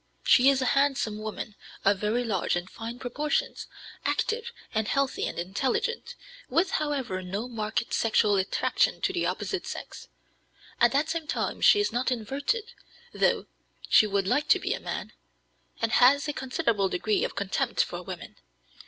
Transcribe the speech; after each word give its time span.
She 0.23 0.49
is 0.49 0.63
a 0.63 0.73
handsome 0.73 1.19
woman, 1.19 1.53
of 1.85 1.99
very 1.99 2.23
large 2.23 2.55
and 2.55 2.67
fine 2.67 2.97
proportions, 2.97 3.67
active 4.03 4.51
and 4.73 4.87
healthy 4.87 5.27
and 5.27 5.37
intelligent, 5.37 6.15
with, 6.49 6.71
however, 6.71 7.21
no 7.21 7.47
marked 7.47 7.93
sexual 7.93 8.35
attraction 8.37 8.99
to 9.01 9.13
the 9.13 9.27
opposite 9.27 9.67
sex; 9.67 10.07
at 10.79 10.91
the 10.91 11.05
same 11.05 11.27
time 11.27 11.61
she 11.61 11.79
is 11.79 11.93
not 11.93 12.11
inverted, 12.11 12.73
though 13.13 13.45
she 13.89 14.07
would 14.07 14.25
like 14.27 14.47
to 14.47 14.59
be 14.59 14.73
a 14.73 14.79
man, 14.79 15.13
and 15.83 15.91
has 15.91 16.27
a 16.27 16.33
considerable 16.33 16.89
degree 16.89 17.23
of 17.23 17.35
contempt 17.35 17.83
for 17.83 18.01
women. 18.01 18.37